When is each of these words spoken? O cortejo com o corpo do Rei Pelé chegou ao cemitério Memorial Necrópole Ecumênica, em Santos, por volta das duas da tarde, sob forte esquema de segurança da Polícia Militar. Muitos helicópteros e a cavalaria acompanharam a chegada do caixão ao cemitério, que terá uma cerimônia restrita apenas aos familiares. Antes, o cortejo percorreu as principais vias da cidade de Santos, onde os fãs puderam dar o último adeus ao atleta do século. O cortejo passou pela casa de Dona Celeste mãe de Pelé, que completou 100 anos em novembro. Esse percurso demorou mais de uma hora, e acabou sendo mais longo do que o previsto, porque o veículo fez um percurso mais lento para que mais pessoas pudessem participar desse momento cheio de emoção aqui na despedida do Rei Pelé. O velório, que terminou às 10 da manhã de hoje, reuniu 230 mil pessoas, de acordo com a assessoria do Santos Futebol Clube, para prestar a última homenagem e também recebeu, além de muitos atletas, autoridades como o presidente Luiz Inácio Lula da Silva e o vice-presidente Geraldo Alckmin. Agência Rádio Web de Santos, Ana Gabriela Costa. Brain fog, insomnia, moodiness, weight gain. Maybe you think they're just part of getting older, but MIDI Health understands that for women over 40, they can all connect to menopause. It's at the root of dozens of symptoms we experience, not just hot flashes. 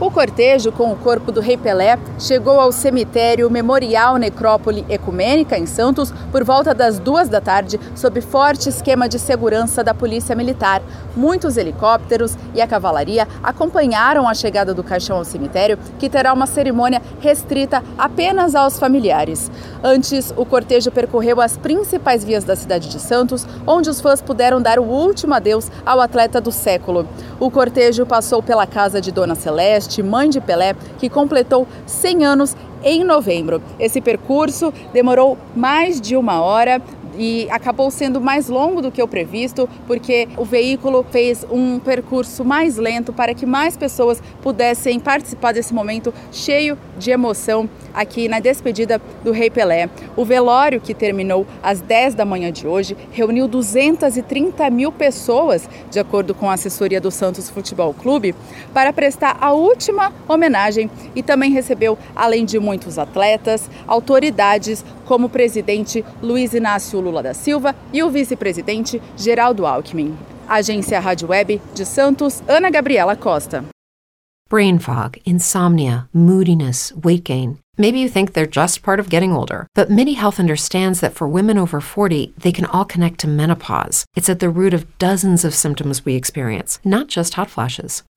O 0.00 0.10
cortejo 0.10 0.72
com 0.72 0.90
o 0.90 0.96
corpo 0.96 1.30
do 1.30 1.40
Rei 1.40 1.56
Pelé 1.56 1.96
chegou 2.18 2.58
ao 2.58 2.72
cemitério 2.72 3.48
Memorial 3.48 4.16
Necrópole 4.16 4.84
Ecumênica, 4.88 5.56
em 5.56 5.66
Santos, 5.66 6.12
por 6.32 6.42
volta 6.42 6.74
das 6.74 6.98
duas 6.98 7.28
da 7.28 7.40
tarde, 7.40 7.78
sob 7.94 8.20
forte 8.20 8.68
esquema 8.68 9.08
de 9.08 9.20
segurança 9.20 9.84
da 9.84 9.94
Polícia 9.94 10.34
Militar. 10.34 10.82
Muitos 11.14 11.56
helicópteros 11.56 12.36
e 12.54 12.60
a 12.60 12.66
cavalaria 12.66 13.28
acompanharam 13.40 14.28
a 14.28 14.34
chegada 14.34 14.74
do 14.74 14.82
caixão 14.82 15.18
ao 15.18 15.24
cemitério, 15.24 15.78
que 15.96 16.10
terá 16.10 16.32
uma 16.32 16.48
cerimônia 16.48 17.00
restrita 17.20 17.80
apenas 17.96 18.56
aos 18.56 18.76
familiares. 18.76 19.48
Antes, 19.80 20.34
o 20.36 20.44
cortejo 20.44 20.90
percorreu 20.90 21.40
as 21.40 21.56
principais 21.56 22.24
vias 22.24 22.42
da 22.42 22.56
cidade 22.56 22.88
de 22.88 22.98
Santos, 22.98 23.46
onde 23.64 23.88
os 23.88 24.00
fãs 24.00 24.20
puderam 24.20 24.60
dar 24.60 24.80
o 24.80 24.84
último 24.84 25.34
adeus 25.34 25.70
ao 25.86 26.00
atleta 26.00 26.40
do 26.40 26.50
século. 26.50 27.06
O 27.40 27.50
cortejo 27.50 28.06
passou 28.06 28.42
pela 28.42 28.66
casa 28.66 29.00
de 29.00 29.10
Dona 29.10 29.34
Celeste 29.34 30.02
mãe 30.02 30.28
de 30.30 30.40
Pelé, 30.40 30.74
que 30.98 31.08
completou 31.08 31.66
100 31.86 32.24
anos 32.24 32.56
em 32.82 33.02
novembro. 33.02 33.60
Esse 33.78 34.00
percurso 34.00 34.72
demorou 34.92 35.36
mais 35.56 36.00
de 36.00 36.16
uma 36.16 36.40
hora, 36.40 36.80
e 37.16 37.48
acabou 37.50 37.90
sendo 37.90 38.20
mais 38.20 38.48
longo 38.48 38.80
do 38.80 38.90
que 38.90 39.02
o 39.02 39.08
previsto, 39.08 39.68
porque 39.86 40.28
o 40.36 40.44
veículo 40.44 41.04
fez 41.10 41.44
um 41.50 41.78
percurso 41.78 42.44
mais 42.44 42.76
lento 42.76 43.12
para 43.12 43.34
que 43.34 43.46
mais 43.46 43.76
pessoas 43.76 44.22
pudessem 44.42 44.98
participar 44.98 45.52
desse 45.52 45.72
momento 45.72 46.12
cheio 46.32 46.78
de 46.98 47.10
emoção 47.10 47.68
aqui 47.92 48.28
na 48.28 48.40
despedida 48.40 49.00
do 49.22 49.32
Rei 49.32 49.50
Pelé. 49.50 49.88
O 50.16 50.24
velório, 50.24 50.80
que 50.80 50.94
terminou 50.94 51.46
às 51.62 51.80
10 51.80 52.14
da 52.14 52.24
manhã 52.24 52.50
de 52.50 52.66
hoje, 52.66 52.96
reuniu 53.12 53.46
230 53.46 54.68
mil 54.70 54.90
pessoas, 54.90 55.68
de 55.90 55.98
acordo 55.98 56.34
com 56.34 56.50
a 56.50 56.54
assessoria 56.54 57.00
do 57.00 57.10
Santos 57.10 57.48
Futebol 57.48 57.94
Clube, 57.94 58.34
para 58.72 58.92
prestar 58.92 59.36
a 59.40 59.52
última 59.52 60.12
homenagem 60.28 60.90
e 61.14 61.22
também 61.22 61.52
recebeu, 61.52 61.96
além 62.14 62.44
de 62.44 62.58
muitos 62.58 62.98
atletas, 62.98 63.70
autoridades 63.86 64.84
como 65.04 65.26
o 65.26 65.30
presidente 65.30 66.04
Luiz 66.22 66.54
Inácio 66.54 67.00
Lula 67.04 67.22
da 67.22 67.34
Silva 67.34 67.76
e 67.92 68.02
o 68.02 68.10
vice-presidente 68.10 69.00
Geraldo 69.16 69.66
Alckmin. 69.66 70.16
Agência 70.48 70.98
Rádio 70.98 71.28
Web 71.28 71.60
de 71.74 71.84
Santos, 71.84 72.42
Ana 72.48 72.70
Gabriela 72.70 73.14
Costa. 73.14 73.64
Brain 74.50 74.78
fog, 74.78 75.20
insomnia, 75.24 76.08
moodiness, 76.12 76.92
weight 77.02 77.24
gain. 77.24 77.58
Maybe 77.76 77.98
you 77.98 78.08
think 78.08 78.32
they're 78.34 78.46
just 78.46 78.82
part 78.84 79.00
of 79.00 79.08
getting 79.08 79.32
older, 79.32 79.66
but 79.74 79.90
MIDI 79.90 80.12
Health 80.12 80.38
understands 80.38 81.00
that 81.00 81.12
for 81.12 81.26
women 81.26 81.58
over 81.58 81.80
40, 81.80 82.32
they 82.38 82.52
can 82.52 82.66
all 82.66 82.84
connect 82.84 83.18
to 83.20 83.26
menopause. 83.26 84.04
It's 84.14 84.28
at 84.28 84.38
the 84.38 84.48
root 84.48 84.72
of 84.72 84.86
dozens 84.98 85.44
of 85.44 85.54
symptoms 85.54 86.04
we 86.04 86.14
experience, 86.14 86.78
not 86.84 87.08
just 87.08 87.34
hot 87.34 87.50
flashes. 87.50 88.04